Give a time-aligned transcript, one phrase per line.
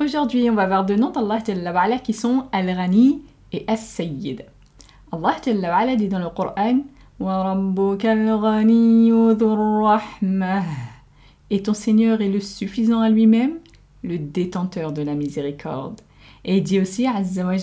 [0.00, 3.22] Aujourd'hui, on va voir deux noms d'Allah qui sont Al-Rani
[3.52, 4.46] et As-Sayyid.
[5.12, 6.78] Allah dit dans le Coran
[11.50, 13.58] Et ton Seigneur est le suffisant à lui-même,
[14.02, 16.00] le détenteur de la miséricorde.
[16.44, 17.56] Et il dit aussi Azza wa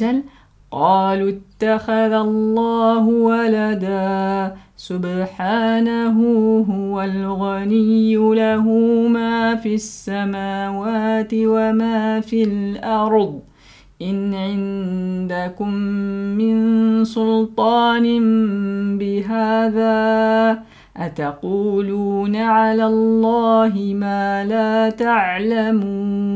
[0.72, 6.18] قالوا اتخذ الله ولدا سبحانه
[6.70, 8.64] هو الغني له
[9.08, 13.40] ما في السماوات وما في الأرض
[14.02, 15.74] إن عندكم
[16.40, 16.56] من
[17.06, 18.06] سلطان
[18.98, 20.64] بهذا
[20.98, 26.36] أتقولون على الله ما لا تعلمون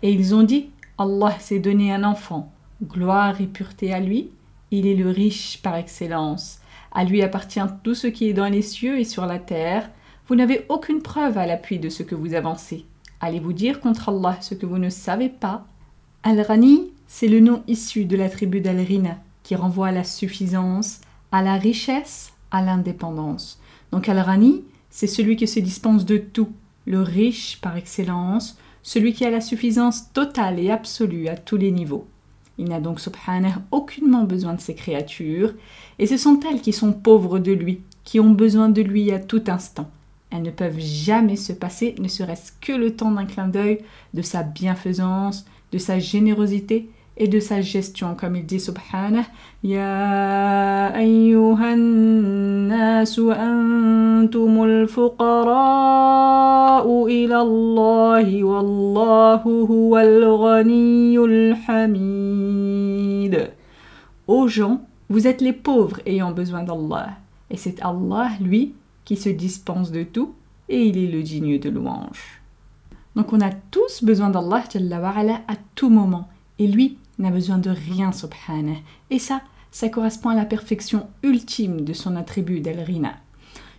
[0.00, 2.52] Et ils ont dit Allah s'est donné un enfant.
[2.84, 4.30] Gloire et pureté à lui.
[4.70, 6.60] Il est le riche par excellence.
[6.92, 9.90] À lui appartient tout ce qui est dans les cieux et sur la terre.
[10.26, 12.84] Vous n'avez aucune preuve à l'appui de ce que vous avancez.
[13.20, 15.66] Allez-vous dire contre Allah ce que vous ne savez pas?
[16.22, 21.00] Al-Rani, c'est le nom issu de la tribu d'Al-Rina, qui renvoie à la suffisance,
[21.32, 23.60] à la richesse, à l'indépendance.
[23.92, 26.52] Donc Al-Rani, c'est celui qui se dispense de tout,
[26.86, 31.70] le riche par excellence, celui qui a la suffisance totale et absolue à tous les
[31.70, 32.06] niveaux.
[32.58, 35.54] Il n'a donc, subhanah, aucunement besoin de ses créatures,
[35.98, 39.18] et ce sont elles qui sont pauvres de lui, qui ont besoin de lui à
[39.18, 39.88] tout instant.
[40.30, 43.78] Elles ne peuvent jamais se passer, ne serait-ce que le temps d'un clin d'œil,
[44.12, 49.26] de sa bienfaisance, de sa générosité et de sa gestion, comme il dit subhanah,
[49.64, 50.92] Ya.
[64.28, 67.08] Ô gens, vous êtes les pauvres ayant besoin d'Allah,
[67.50, 68.74] et c'est Allah, lui,
[69.04, 70.34] qui se dispense de tout,
[70.68, 72.42] et il est le digne de louange.
[73.16, 74.62] Donc on a tous besoin d'Allah
[75.48, 76.28] à tout moment,
[76.60, 78.78] et lui, n'a besoin de rien, subhanah.
[79.10, 83.14] Et ça, ça correspond à la perfection ultime de son attribut d'Al-Rina.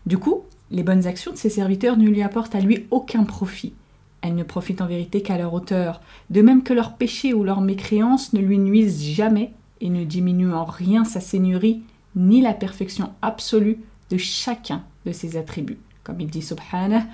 [0.05, 3.73] Du coup, les bonnes actions de ses serviteurs ne lui apportent à lui aucun profit.
[4.22, 7.61] Elles ne profitent en vérité qu'à leur auteur, de même que leurs péchés ou leurs
[7.61, 9.51] mécréances ne lui nuisent jamais
[9.81, 11.81] et ne diminuent en rien sa seigneurie
[12.16, 13.79] ni la perfection absolue
[14.09, 15.79] de chacun de ses attributs.
[16.03, 17.06] Comme il dit subhanah,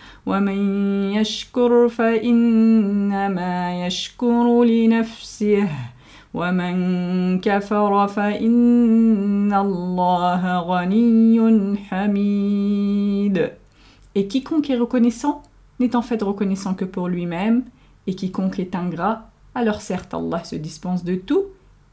[14.15, 15.43] et quiconque est reconnaissant
[15.81, 17.65] n'est en fait reconnaissant que pour lui-même,
[18.07, 21.45] et quiconque est ingrat, alors certes Allah se dispense de tout,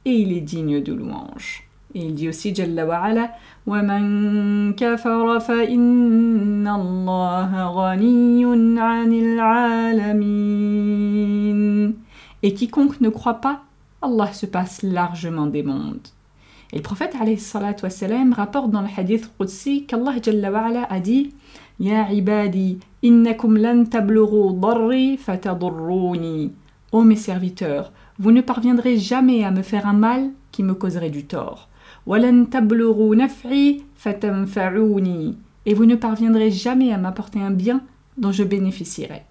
[0.06, 1.64] et il est digne de louange.
[1.96, 3.32] Et il dit aussi Jalla wa ala,
[3.66, 8.46] وَمَنْ كَفَرَ فَإِنَّ اللَّهَ غَنِيٌّ
[8.78, 10.34] عَنِ الْعَالَمِينَ
[12.44, 13.64] Et quiconque ne croit pas,
[14.03, 16.09] Allah se passe largement des mondes.
[16.73, 17.15] Et le prophète
[17.83, 20.15] wassalam, rapporte dans le hadith Qudsi qu'Allah
[20.89, 21.35] a dit
[21.79, 26.53] Ya ibadi, innakum lan darri fatadurruni.
[26.93, 31.11] Ô mes serviteurs, vous ne parviendrez jamais à me faire un mal qui me causerait
[31.11, 31.69] du tort.
[32.07, 35.37] Walan tablughu naf'i fatanfa'uni.
[35.65, 37.83] Et vous ne parviendrez jamais à m'apporter un bien
[38.19, 39.23] dont je bénéficierai.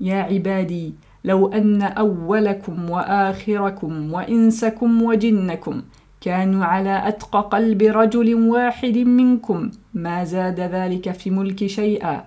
[0.00, 5.81] Ya ibadi, لو أن أولكم وآخركم وإنسكم وجنكم
[6.21, 12.23] كانوا على أتقى قلب رجل واحد منكم ما زاد ذلك في ملك شيئا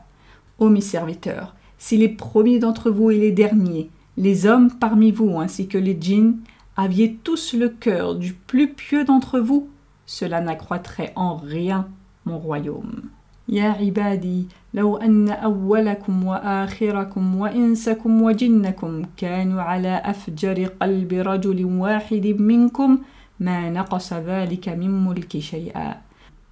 [0.59, 3.89] Ô mes serviteurs, si les premiers d'entre vous et les derniers,
[4.19, 6.37] les hommes parmi vous ainsi que les djinns,
[6.77, 9.71] aviez tous le cœur du plus pieux d'entre vous,
[10.05, 11.89] cela n'accroîtrait en rien
[12.27, 13.09] mon royaume.
[13.49, 22.99] يا عبادي لو أن أولكم وآخركم وإنسكم وجنكم كانوا على أفجر قلب رجل واحد منكم
[23.41, 25.97] ما نقص ذلك من ملك شيئا.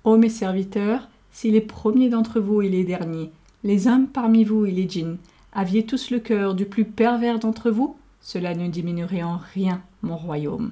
[0.05, 3.31] Ô mes serviteurs, si les premiers d'entre vous et les derniers,
[3.63, 5.19] les hommes parmi vous et les djinns,
[5.53, 10.17] aviez tous le cœur du plus pervers d'entre vous, cela ne diminuerait en rien mon
[10.17, 10.71] royaume.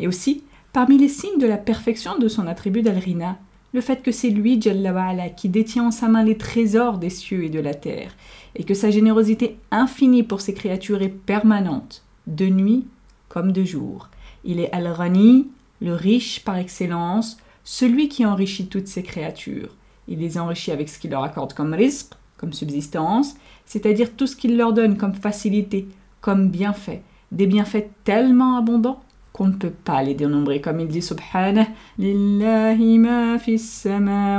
[0.00, 0.42] Et aussi,
[0.72, 3.38] parmi les signes de la perfection de son attribut d'Al-Rina,
[3.73, 7.45] le fait que c'est lui, Jalla qui détient en sa main les trésors des cieux
[7.45, 8.15] et de la terre,
[8.55, 12.85] et que sa générosité infinie pour ses créatures est permanente, de nuit
[13.29, 14.09] comme de jour.
[14.43, 15.47] Il est Al-Rani,
[15.81, 19.75] le riche par excellence, celui qui enrichit toutes ses créatures.
[20.07, 23.35] Il les enrichit avec ce qu'il leur accorde comme risque, comme subsistance,
[23.65, 25.87] c'est-à-dire tout ce qu'il leur donne comme facilité,
[26.19, 29.01] comme bienfait, des bienfaits tellement abondants
[29.33, 31.67] qu'on ne peut pas les dénombrer, comme il dit subhanah
[31.97, 33.37] Lillahi ma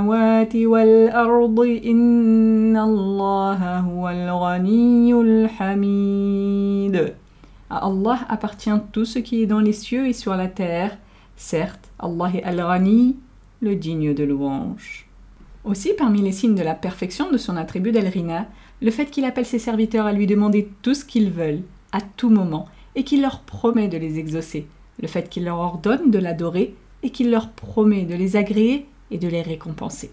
[0.00, 2.84] wal ardi inna
[7.70, 10.98] Allah appartient tout ce qui est dans les cieux et sur la terre.
[11.36, 13.16] Certes, Allah est al-Ghani,
[13.60, 15.06] le digne de louange.
[15.64, 18.46] Aussi, parmi les signes de la perfection de son attribut d'Al-Rina,
[18.82, 21.62] le fait qu'il appelle ses serviteurs à lui demander tout ce qu'ils veulent,
[21.92, 24.66] à tout moment, et qu'il leur promet de les exaucer,
[25.00, 29.18] le fait qu'il leur ordonne de l'adorer et qu'il leur promet de les agréer et
[29.18, 30.10] de les récompenser.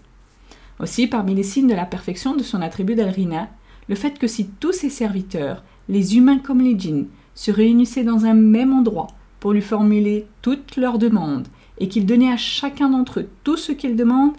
[0.78, 3.48] Aussi, parmi les signes de la perfection de son attribut d'Al-Rina,
[3.88, 8.24] le fait que si tous ses serviteurs, les humains comme les djinns, se réunissaient dans
[8.24, 9.08] un même endroit
[9.40, 11.48] pour lui formuler toutes leurs demandes
[11.78, 14.36] et qu'il donnait à chacun d'entre eux tout ce qu'ils demandent,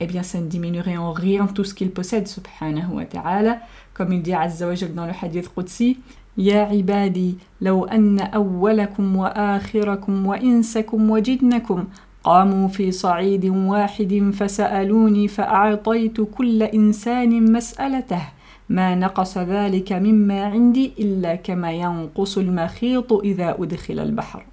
[0.00, 3.60] eh bien ça ne diminuerait en rien tout ce qu'il possède, subhanahu wa ta'ala,
[3.94, 5.98] comme il dit Azza wa dans le hadith Qudsi,
[6.38, 11.84] يا عبادي لو أن أولكم وآخركم وإنسكم وجنكم
[12.24, 18.22] قاموا في صعيد واحد فسألوني فأعطيت كل إنسان مسألته.
[18.68, 24.44] ما نقص ذلك مما عندي إلا كما ينقص المخيط إذا أدخل البحر.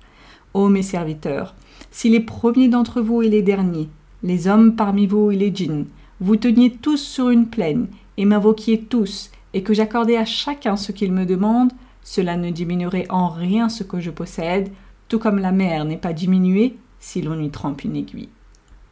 [0.56, 1.54] أو مي serviteurs
[1.92, 3.90] سي les premiers d'entre vous et les derniers
[4.24, 5.86] les hommes parmi vous et les djinns
[6.22, 7.88] vous teniez tous sur une plaine
[8.18, 11.72] et m'invoquiez tous et que j'accordais à chacun ce qu'il me demande,
[12.04, 14.70] cela ne diminuerait en rien ce que je possède,
[15.08, 18.30] tout comme la mer n'est pas diminuée si l'on y trempe une aiguille.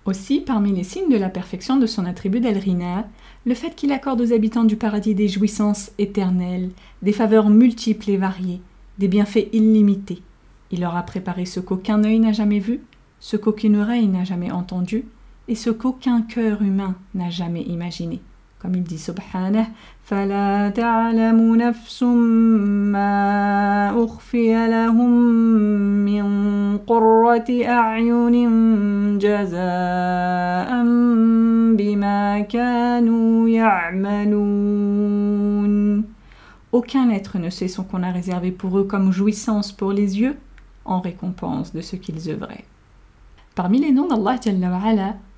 [0.06, 3.07] Aussi, parmi les signes de la perfection de son attribut d'Al-Rina,
[3.45, 6.69] le fait qu'il accorde aux habitants du paradis des jouissances éternelles,
[7.01, 8.62] des faveurs multiples et variées,
[9.00, 10.21] des bienfaits illimités.
[10.71, 12.81] Il leur a préparé ce qu'aucun œil n'a jamais vu,
[13.19, 15.06] ce qu'aucune oreille n'a jamais entendu,
[15.50, 18.21] et ce qu'aucun cœur humain n'a jamais imaginé
[18.59, 19.67] Comme il dit Subhanah,
[20.12, 22.03] فلا تعلم نفس
[22.93, 25.11] ما أخفي لهم
[26.05, 26.27] من
[26.79, 28.49] قرة أعين
[29.19, 30.71] جزاء
[31.77, 35.03] بما كانوا يعملون
[36.73, 40.37] Aucun être ne sait ce qu'on a réservé pour eux comme jouissance pour les yeux
[40.87, 42.65] en récompense de ce qu'ils œuvraient.
[43.55, 44.39] Parmi les noms d'Allah,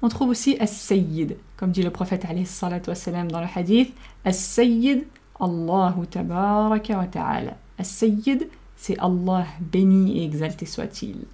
[0.02, 3.94] on trouve aussi As-Sayyid, comme dit le prophète dans le hadith,
[4.24, 5.06] As-Sayyid,
[5.40, 7.58] Allahu tabaraka wa ta'ala.
[7.78, 11.26] As-Sayyid, c'est Allah béni et exalté soit-il.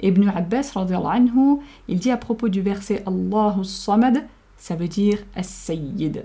[0.00, 4.26] Ibn Abbas, anhu, il dit à propos du verset Allahu Samad,
[4.56, 6.24] ça veut dire As-Sayyid.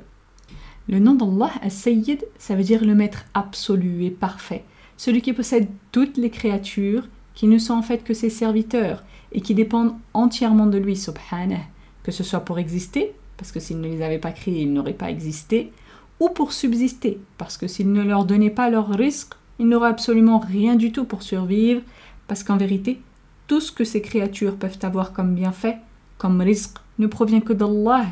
[0.88, 4.64] Le nom d'Allah, As-Sayyid, ça veut dire le maître absolu et parfait,
[4.98, 9.42] celui qui possède toutes les créatures, qui ne sont en fait que ses serviteurs, et
[9.42, 11.62] qui dépendent entièrement de lui, subhanah,
[12.04, 14.94] que ce soit pour exister, parce que s'il ne les avait pas créés, ils n'auraient
[14.94, 15.72] pas existé,
[16.20, 20.40] ou pour subsister, parce que s'il ne leur donnait pas leur risque, ils n'auraient absolument
[20.40, 21.82] rien du tout pour survivre,
[22.28, 23.02] parce qu'en vérité,
[23.48, 25.78] tout ce que ces créatures peuvent avoir comme bienfait,
[26.18, 28.06] comme risque, ne provient que d'Allah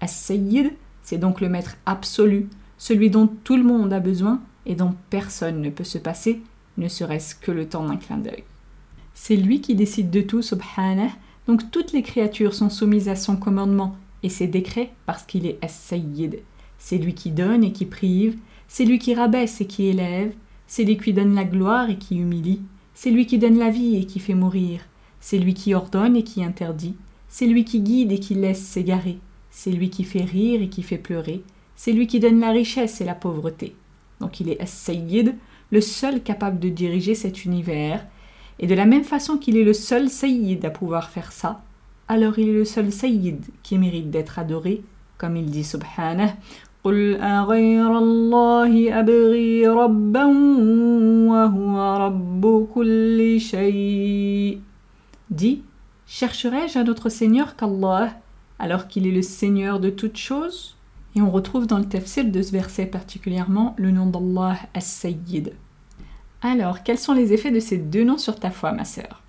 [0.00, 4.94] As-Sayyid, c'est donc le maître absolu, celui dont tout le monde a besoin et dont
[5.10, 6.42] personne ne peut se passer,
[6.78, 8.44] ne serait-ce que le temps d'un clin d'œil.
[9.14, 11.10] C'est lui qui décide de tout, subhanah,
[11.46, 15.58] donc toutes les créatures sont soumises à son commandement et ses décrets parce qu'il est
[15.62, 16.40] as-sayyid.
[16.78, 18.36] C'est lui qui donne et qui prive,
[18.68, 20.32] c'est lui qui rabaisse et qui élève,
[20.66, 22.62] c'est lui qui donne la gloire et qui humilie,
[22.94, 24.80] c'est lui qui donne la vie et qui fait mourir,
[25.20, 26.94] c'est lui qui ordonne et qui interdit,
[27.28, 29.18] c'est lui qui guide et qui laisse s'égarer,
[29.50, 31.42] c'est lui qui fait rire et qui fait pleurer,
[31.76, 33.74] c'est lui qui donne la richesse et la pauvreté.
[34.20, 35.34] Donc il est as-sayyid,
[35.70, 38.06] le seul capable de diriger cet univers,
[38.59, 41.61] Et de la même façon qu'il est le seul Sayyid à pouvoir faire ça,
[42.07, 44.83] alors il est le seul Sayyid qui mérite d'être adoré,
[45.17, 46.35] comme il dit Subhanah.
[46.85, 50.25] قل أغير الله أبغي ربا
[51.29, 54.59] وهو رب كل شيء
[55.31, 55.63] Dis,
[56.05, 58.13] chercherai-je un autre Seigneur qu'Allah,
[58.59, 60.77] alors qu'il est le Seigneur de toutes choses
[61.15, 65.53] Et on retrouve dans le tafsir de ce verset particulièrement le nom d'Allah As-Sayyid.
[66.42, 69.22] Alors, quels sont les effets de ces deux noms sur ta foi, ma sœur?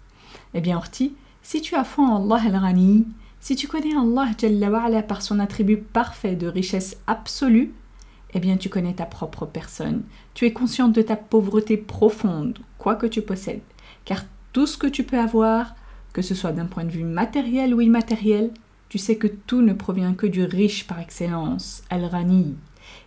[0.53, 1.13] Eh bien, Orti,
[1.43, 3.05] si tu as foi en Allah Al-Ghani,
[3.41, 7.73] si tu connais Allah Jalla par son attribut parfait de richesse absolue,
[8.33, 10.03] eh bien tu connais ta propre personne.
[10.33, 13.61] Tu es consciente de ta pauvreté profonde, quoi que tu possèdes.
[14.05, 15.75] Car tout ce que tu peux avoir,
[16.13, 18.51] que ce soit d'un point de vue matériel ou immatériel,
[18.89, 22.55] tu sais que tout ne provient que du riche par excellence, Al-Rani.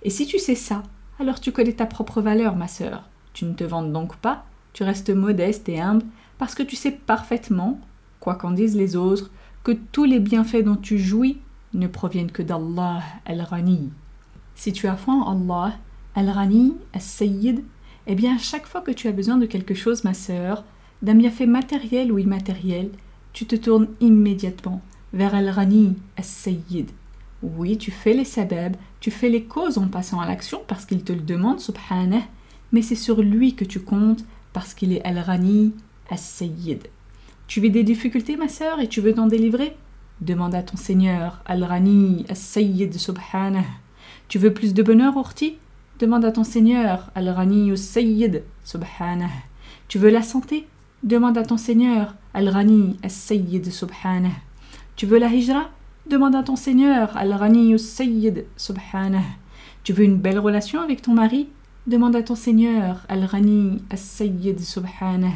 [0.03, 0.83] Et si tu sais ça,
[1.21, 3.09] alors tu connais ta propre valeur, ma sœur.
[3.35, 6.05] Tu ne te vantes donc pas, tu restes modeste et humble,
[6.39, 7.79] parce que tu sais parfaitement,
[8.21, 9.31] quoi qu'en disent les autres,
[9.63, 11.39] que tous les bienfaits dont tu jouis
[11.75, 13.91] ne proviennent que d'Allah Al-Rani.
[14.55, 15.77] Si tu as foi en Allah,
[16.15, 17.65] Al-Rani, Al-Sayyid,
[18.07, 20.65] eh bien, chaque fois que tu as besoin de quelque chose, ma sœur,
[21.03, 22.91] d'un bienfait matériel ou immatériel,
[23.33, 24.81] tu te tournes immédiatement
[25.13, 26.91] vers Al-Rani, Al-Sayyid.
[27.43, 31.03] Oui, tu fais les sabab, tu fais les causes en passant à l'action parce qu'il
[31.05, 32.23] te le demande, subhanah,
[32.75, 35.73] mais c'est sur lui que tu comptes parce qu'il est Al-Rani,
[36.11, 36.89] Al-Sayyid.
[37.47, 39.77] Tu vis des difficultés, ma sœur, et tu veux t'en délivrer?
[40.21, 43.65] Demande à ton Seigneur, Al-Rani, Al-Sayyid, Subhanah.
[44.27, 45.55] Tu veux plus de bonheur, Orti?
[46.01, 49.31] Demande à ton Seigneur, Al-Rani, Al-Sayyid, Subhanah.
[49.87, 50.67] Tu veux la santé?
[51.05, 54.41] Demande à ton Seigneur, Al-Rani, Al-Sayyid, Subhanah.
[54.97, 55.71] Tu veux la hijra?
[56.11, 59.23] Demande à ton Seigneur, Al-Rani, Al-Sayyid, Subhanah.
[59.85, 61.47] Tu veux une belle relation avec ton mari?
[61.87, 65.35] Demande à ton Seigneur, Al-Rani, Al-Sayyid, Subhanah.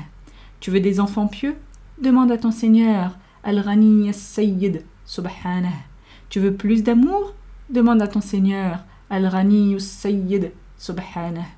[0.60, 1.54] Tu veux des enfants pieux?
[2.02, 5.68] Demande à ton Seigneur, Al-Ghani As-Sayyid, Subhanah.
[6.30, 7.34] Tu veux plus d'amour?
[7.68, 11.48] Demande à ton Seigneur, Al-Ghani As-Sayyid, Subhanah.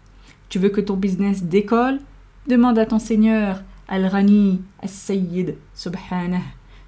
[0.49, 2.01] Tu veux que ton business décolle?
[2.49, 6.43] Demande à ton Seigneur, Al-Ghani As-Sayyid, Subhanah.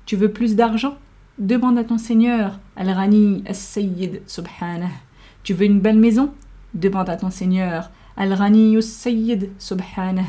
[0.06, 0.96] Tu veux plus d'argent?
[1.38, 4.90] Demande à ton Seigneur, Al-Ghani As-Sayyid, Subhanah.
[5.44, 6.34] Tu veux une belle maison?
[6.74, 10.22] Demande à ton Seigneur, Al-Ghani As-Sayyid, Subhanah.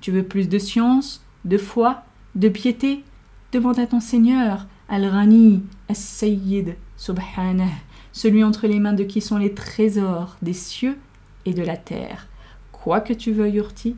[0.00, 3.04] Tu veux plus de science, de foi de piété,
[3.52, 7.64] demande à ton Seigneur, Al-Rani, As-Sayyid, Subhanah,
[8.12, 10.98] celui entre les mains de qui sont les trésors des cieux
[11.44, 12.28] et de la terre.
[12.72, 13.96] Quoi que tu veuilles, Urti,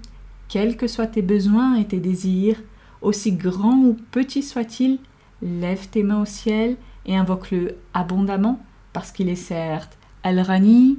[0.49, 2.61] quels que soient tes besoins et tes désirs,
[3.03, 4.99] aussi grands ou petits soient-ils,
[5.43, 6.76] lève tes mains au ciel
[7.07, 8.61] et invoque-le abondamment,
[8.93, 10.99] parce qu'il est certes Al-Rani,